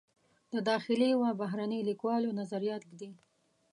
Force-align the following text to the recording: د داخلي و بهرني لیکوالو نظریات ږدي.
د 0.53 0.55
داخلي 0.69 1.11
و 1.15 1.21
بهرني 1.41 1.79
لیکوالو 1.89 2.35
نظریات 2.39 2.81
ږدي. 2.91 3.11